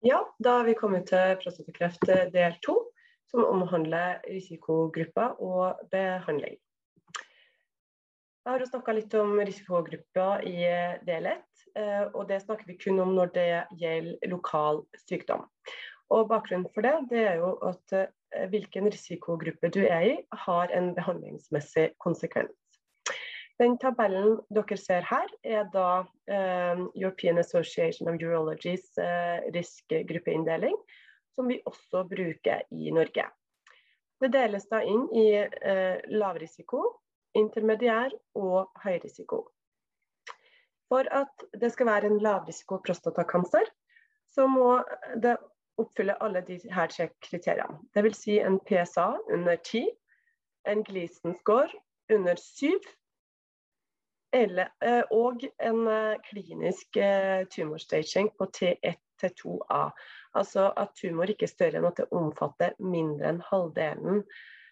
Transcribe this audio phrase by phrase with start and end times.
[0.00, 2.78] Ja, da er vi kommet til prostatakreft del to,
[3.28, 6.56] som omhandler risikogrupper og behandling.
[8.40, 10.64] Jeg har snakka litt om risikogrupper i
[11.04, 13.50] del ett, eh, og det snakker vi kun om når det
[13.82, 15.44] gjelder lokal sykdom.
[16.10, 20.72] Og Bakgrunnen for det, det er jo at eh, hvilken risikogruppe du er i, har
[20.72, 22.56] en behandlingsmessig konsekvens.
[23.60, 30.76] Den tabellen dere ser her, er da eh, European Association of Urologies eh, riskgruppeinndeling,
[31.34, 33.26] som vi også bruker i Norge.
[34.20, 36.80] Det deles da inn i eh, lavrisiko,
[37.36, 39.42] intermediær og høyrisiko.
[40.88, 43.68] For at det skal være en lavrisiko prostatakancer,
[44.32, 44.78] så må
[45.20, 45.34] det
[45.80, 47.76] oppfylle alle disse tre kriteriene.
[47.92, 48.22] Dvs.
[48.24, 49.84] Si en PSA under 10,
[50.72, 51.68] en Gleason-score
[52.16, 52.72] under 7
[54.32, 59.82] eller, eh, og en eh, klinisk eh, tumorstaging på T1 til 2A.
[60.38, 64.24] Altså at tumor ikke er større enn at det omfatter mindre enn halvdelen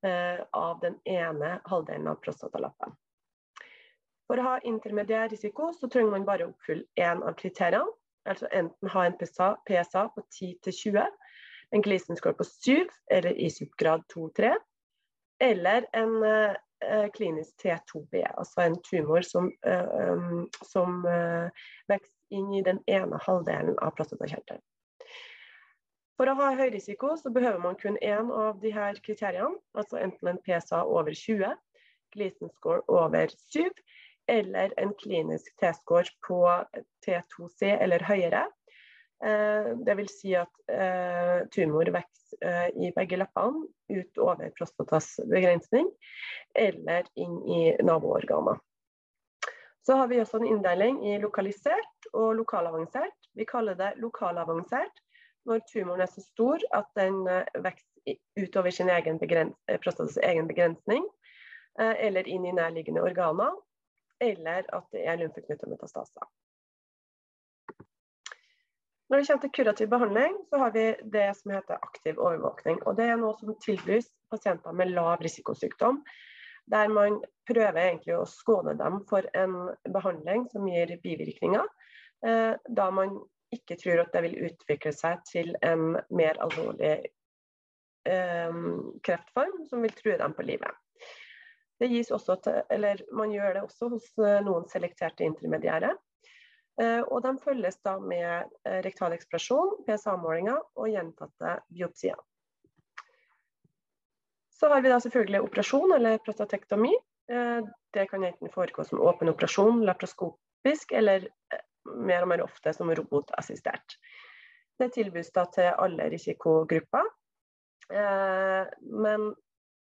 [0.00, 2.94] av den ene halvdelen av prostatalappen.
[4.24, 7.92] For å ha intermediær risiko så trenger man bare å oppfylle én av kriteriene.
[8.24, 11.04] Altså enten ha en PSA, PSA på 10-20,
[11.76, 14.54] en Gleason score på 7 eller ISUP-grad 2-3,
[15.50, 16.16] eller en
[17.14, 20.32] klinisk T2B, altså en tumor som, eh,
[20.66, 24.62] som eh, vokser inn i den ene halvdelen av prostatakjertelen.
[26.20, 30.34] For å ha høy risiko så behøver man kun én av her kriteriene, altså enten
[30.34, 31.54] en PSA over 20,
[32.12, 33.70] Gleason score over 7,
[34.28, 36.42] eller en klinisk T-score på
[37.06, 38.44] T2C eller høyere,
[39.24, 45.90] Eh, vil si at eh, tumor vokser eh, i begge leppene utover prostatas begrensning,
[46.56, 48.56] eller inn i naboorganer.
[49.84, 53.16] Så har vi også en inndeling i lokalisert og lokalavansert.
[53.36, 55.04] Vi kaller det lokalavansert
[55.48, 61.04] når tumoren er så stor at den vokser utover sin egen prostatas egen begrensning,
[61.80, 63.56] eller inn i nærliggende organer,
[64.20, 66.28] eller at det er lymfeknutemetastaser.
[69.10, 72.76] Når det kommer til kurativ behandling, så har vi det som heter aktiv overvåkning.
[72.86, 75.98] og Det er noe som tilbys pasienter med lav risikosykdom.
[76.70, 77.16] Der man
[77.50, 79.56] prøver egentlig å skåne dem for en
[79.90, 81.66] behandling som gir bivirkninger.
[82.26, 83.16] Eh, da man
[83.50, 86.92] ikke tror at det vil utvikle seg til en mer alvorlig
[88.06, 88.60] eh,
[89.02, 90.78] kreftform som vil true dem på livet.
[91.80, 95.96] Til, Man gjør det også hos eh, noen selekterte intermediære.
[96.80, 102.16] Eh, og de følges da med eh, rektal eksplosjon, PSA-målinger og gjentatte biopsier.
[104.54, 106.92] Så har vi da selvfølgelig operasjon eller prostatektomi.
[107.32, 107.60] Eh,
[107.96, 111.28] det kan enten foregå som åpen operasjon, laparoskopisk, eller
[112.00, 113.98] mer og mer ofte som robotassistert.
[114.80, 117.08] Det tilbys da til alle risikogrupper,
[118.80, 119.24] men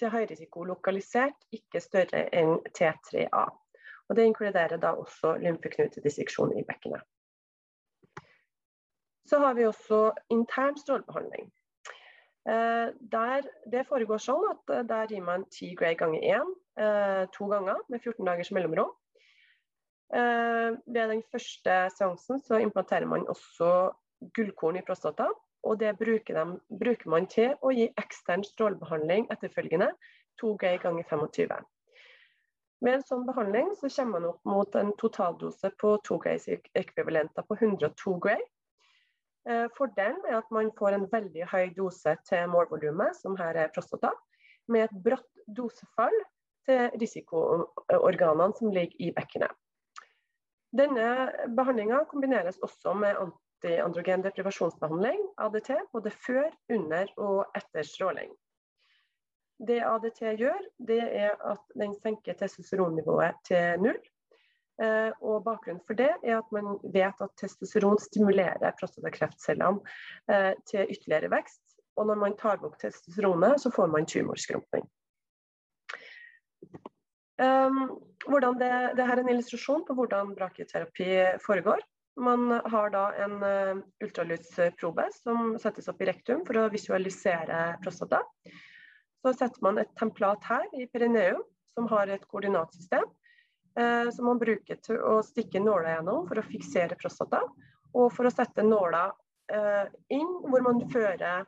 [0.00, 3.42] til høyrisiko lokalisert, ikke større enn T3A.
[4.08, 7.02] Og Det inkluderer da også lymfeknutedisseksjon i bekkenet.
[9.28, 11.50] Så har vi også intern strålebehandling.
[12.48, 17.24] Eh, der, det foregår sånn at eh, der gir man 10 grey ganger 1 eh,
[17.34, 18.94] to ganger med 14 dagers mellomrom.
[20.08, 23.90] Ved den første seansen så implanterer man også
[24.32, 25.26] gullkorn i prostata.
[25.68, 29.90] Og det bruker, de, bruker man til å gi ekstern strålebehandling etterfølgende
[30.40, 31.66] 2 grey ganger 25.
[32.84, 37.56] Med en sånn behandling så kommer man opp mot en totaldose på 2 Grays-ekvivalenter på
[37.58, 38.44] 102 Gray.
[39.48, 43.72] Eh, fordelen er at man får en veldig høy dose til målvolumet, som her er
[43.74, 44.12] prostata,
[44.68, 46.14] med et bratt dosefall
[46.68, 49.54] til risikoorganene som ligger i bekkenet.
[50.76, 51.08] Denne
[51.56, 58.30] behandlinga kombineres også med antiandrogen deprivasjonsbehandling, ADT, både før, under og etter stråling.
[59.58, 63.98] Det ADT gjør, det er at den senker testosteronnivået til null.
[64.78, 69.82] Eh, og Bakgrunnen for det er at man vet at testosteron stimulerer prostatakreftcellene
[70.30, 71.62] eh, til ytterligere vekst.
[71.98, 74.86] Og når man tar bort testosteronet, så får man tumorskrumpning.
[77.38, 77.98] Um,
[78.28, 81.10] det, det, her er en illustrasjon på hvordan brakioterapi
[81.42, 81.82] foregår.
[82.18, 88.24] Man har da en ultralydsprobe som settes opp i rektum for å visualisere prostata.
[89.22, 91.42] Så setter man et templat her i perineum
[91.74, 93.04] som har et koordinatsystem
[93.78, 97.42] eh, som man bruker til å stikke nåla gjennom for å fiksere prostata,
[97.94, 99.08] og for å sette nåla
[99.52, 101.46] eh, inn hvor man fører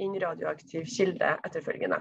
[0.00, 2.00] inn radioaktiv kilde etterfølgende.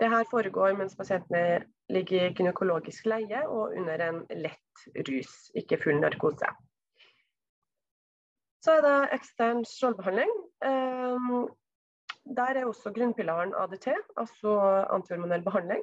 [0.00, 1.62] Det her foregår mens pasientene
[1.92, 6.48] ligger i gynekologisk leie og under en lett rus, ikke full narkose.
[8.62, 10.32] Så er det ekstern strålebehandling.
[10.64, 11.46] Um,
[12.24, 14.54] der er også grunnpilaren ADT, altså
[14.94, 15.82] antihormonell behandling.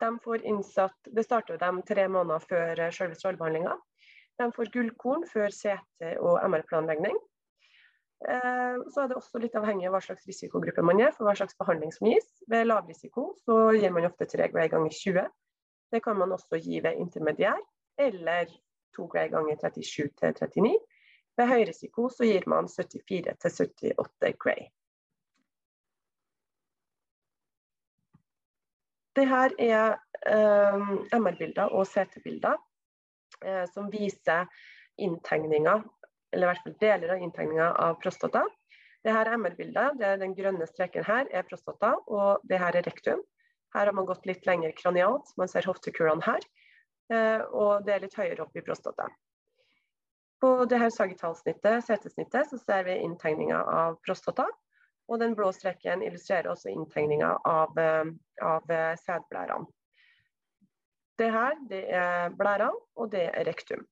[0.00, 3.76] De får innsatt, Det starter de tre måneder før selve strålebehandlinga.
[4.38, 7.18] De får gullkorn før CT og MR-planlegging.
[8.28, 11.34] Eh, så er det også litt avhengig av hva slags risikogruppe man er, for hva
[11.38, 12.28] slags behandling som gis.
[12.50, 15.26] Ved lav risiko så gir man ofte 3 Gray ganger 20.
[15.92, 17.58] Det kan man også gi ved intermediær,
[17.98, 18.50] eller
[18.96, 20.76] 2 Gray ganger 37 til 39.
[21.38, 24.70] Ved høy risiko så gir man 74 til 78 Gray.
[29.16, 29.96] Det her er
[30.74, 32.56] um, eh, MR-bilder og CT-bilder
[33.44, 34.48] uh, som viser
[35.00, 35.82] inntegninger
[36.32, 38.46] eller i hvert fall deler av inntegninga av prostata.
[39.04, 43.20] Det her MR-bildet, er den grønne streken her, er prostata, og det her er rektum.
[43.74, 46.46] Her har man gått litt lenger kranialt, man ser hoftekulene her.
[47.12, 49.08] Eh, og det er litt høyere opp i prostata.
[50.42, 54.46] På det her sagittalsnittet, CT-snittet, så ser vi inntegninga av prostata.
[55.12, 59.68] Og den blå streken illustrerer også inntegninga av, eh, av eh, sædblærene.
[61.20, 63.84] Det her det er blærene, og det er rektum.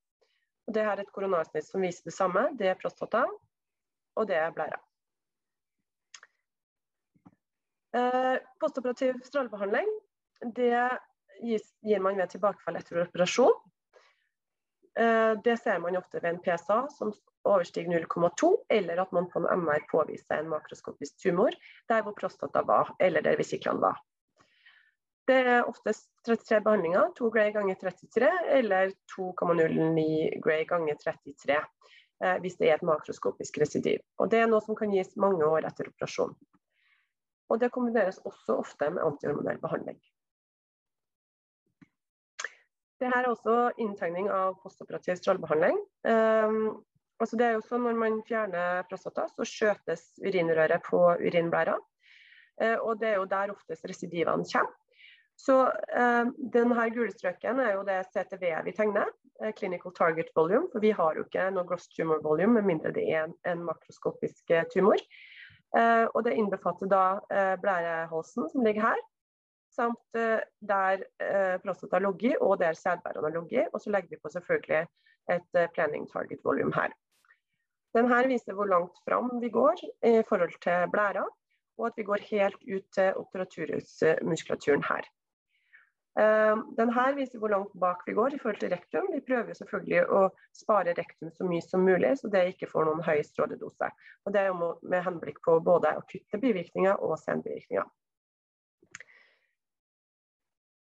[0.66, 2.46] Og det her er et koronalsnitt som viser det samme.
[2.56, 3.26] Det er prostata,
[4.16, 4.80] og det er blæra.
[7.90, 9.88] Eh, postoperativ strålebehandling
[10.56, 10.72] det
[11.42, 13.56] gir man ved tilbakefall etter operasjon.
[14.98, 17.12] Eh, det ser man ofte ved en PSA som
[17.44, 21.54] overstiger 0,2, eller at man på en MR påviser en makroskopisk tumor
[21.88, 24.00] der hvor prostata var, eller der vesiklene var.
[25.30, 31.58] Det er oftest 33 behandlinger, 2 Gray ganger 33, eller 2,09 Gray ganger 33
[32.24, 34.02] eh, hvis det er et makroskopisk residiv.
[34.18, 36.34] Og Det er noe som kan gis mange år etter operasjon.
[37.50, 40.00] Og Det kombineres også ofte med antihormonell behandling.
[43.00, 45.78] Det her er også inntegning av postoperativ strålebehandling.
[46.04, 46.82] Um,
[47.20, 51.78] altså det er jo sånn Når man fjerner prostata, så skjøtes urinrøret på urinblæra.
[52.60, 54.76] Uh, og Det er jo der oftest residivene kommer.
[55.40, 59.08] Så uh, denne gule strøken er jo det CTV vi tegner,
[59.40, 60.68] Uh, Clinical Target Volume.
[60.72, 63.62] For vi har jo ikke noe gross tumor volume med mindre det er en, en
[63.64, 65.00] makroskopisk eh, tumor.
[65.70, 69.02] Og det innbefatter da eh, blærehalsen som ligger her,
[69.80, 70.40] samt eh,
[70.72, 73.68] der eh, prostata ligger og der sædbærene ligger.
[73.72, 74.82] Og så legger vi på selvfølgelig
[75.36, 76.92] et eh, planning target volume her.
[77.96, 81.24] Den her viser hvor langt fram vi går i forhold til blæra,
[81.78, 85.08] og at vi går helt ut til operaturhusmuskulaturen her.
[86.78, 89.08] Denne viser hvor langt bak vi går i forhold til rektum.
[89.14, 90.22] Vi prøver selvfølgelig å
[90.54, 93.90] spare rektum så mye som mulig, så det ikke får noen høy stråledose.
[94.26, 94.54] Og Det er
[94.92, 97.86] med henblikk på både akutte bivirkninger og senbivirkninger.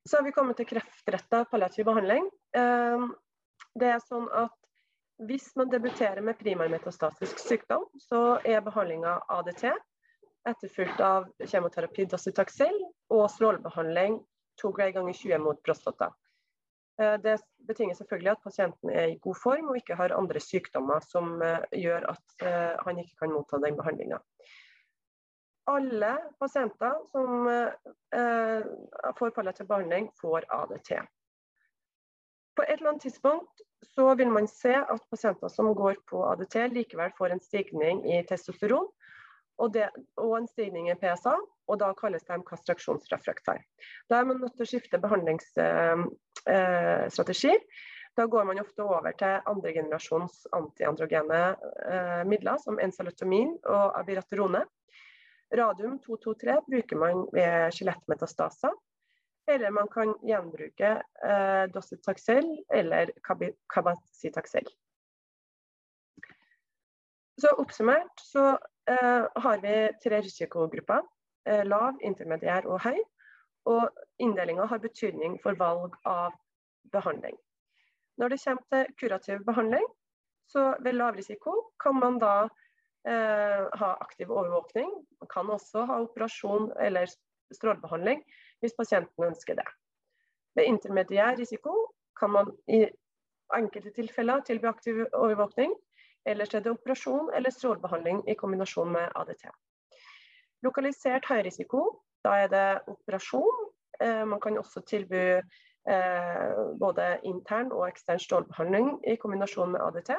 [0.09, 2.31] Så har vi kommet til kreftretta palliativ behandling.
[2.57, 3.11] Ehm,
[3.79, 4.57] det er sånn at
[5.21, 9.67] Hvis man debuterer med primærmetastatisk sykdom, så er behandlinga ADT
[10.49, 12.73] etterfulgt av kjemoterapi docetaxel
[13.13, 14.17] og strålebehandling
[14.61, 16.09] to ganger 20 mot prostata.
[17.01, 17.39] Eh, det
[17.69, 21.63] betinger selvfølgelig at pasienten er i god form og ikke har andre sykdommer som eh,
[21.85, 24.21] gjør at eh, han ikke kan motta den behandlinga.
[25.69, 27.45] Alle pasienter som
[29.19, 30.93] får palliativ behandling, får ADT.
[32.57, 33.61] På et eller annet tidspunkt
[33.95, 38.23] så vil man se at pasienter som går på ADT, likevel får en stigning i
[38.29, 38.89] testosteron
[39.61, 39.89] og, det,
[40.21, 41.35] og en stigning i PSA,
[41.71, 43.59] og da kalles de kastraksjonsrefraktær.
[44.09, 47.55] Da er man nødt til å skifte behandlingsstrategi.
[47.55, 47.61] Eh,
[48.19, 51.43] da går man ofte over til andregenerasjons antiandrogene
[51.87, 54.63] eh, midler, som ensalotomin og abiraterone.
[55.57, 58.75] Radium 223 bruker man ved skjelettmetastaser.
[59.51, 60.91] Eller man kan gjenbruke
[61.27, 63.11] eh, docetaxel eller
[63.75, 64.69] cabacitaxel.
[67.41, 68.51] Så oppsummert så
[68.91, 71.03] eh, har vi tre risikogrupper.
[71.49, 73.01] Eh, lav, intermediær og høy.
[73.71, 73.89] Og
[74.23, 76.37] inndelinga har betydning for valg av
[76.93, 77.37] behandling.
[78.21, 79.87] Når det kommer til kurativ behandling,
[80.47, 82.49] så ved lav risiko kan man da
[83.05, 84.91] ha aktiv overvåkning.
[85.23, 87.09] Man kan også ha operasjon eller
[87.55, 88.21] strålebehandling
[88.61, 89.65] hvis pasienten ønsker det.
[90.55, 91.73] Ved intermediær risiko
[92.19, 92.85] kan man i
[93.57, 95.73] enkelte tilfeller tilby aktiv overvåkning.
[96.27, 99.47] Ellers er det operasjon eller strålebehandling i kombinasjon med ADT.
[100.63, 101.85] Lokalisert høyrisiko,
[102.25, 103.71] da er det operasjon.
[104.01, 110.13] Eh, man kan også tilby eh, både intern og ekstern strålebehandling i kombinasjon med ADT.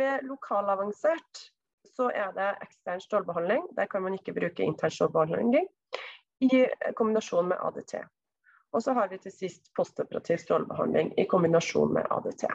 [0.00, 1.46] Ved lokalavansert
[1.84, 3.66] så er det ekstern strålebehandling.
[3.76, 5.68] Der kan man ikke bruke intern strålebehandling
[6.40, 7.94] i kombinasjon med ADT.
[8.72, 12.46] Og så har vi til sist postoperativ strålebehandling i kombinasjon med ADT.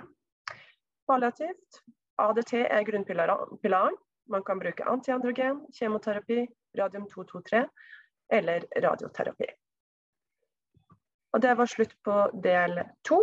[1.08, 1.82] Palliativt
[2.18, 3.98] ADT er grunnpilaren.
[4.28, 7.66] Man kan bruke antiandrogen, kjemoterapi, radium-223
[8.34, 9.50] eller radioterapi.
[11.34, 12.14] Og Det var slutt på
[12.44, 13.20] del to.